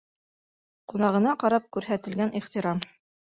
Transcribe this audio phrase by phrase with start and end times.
[0.93, 2.85] Ҡунағына ҡарап күрһәтелгән ихтирам.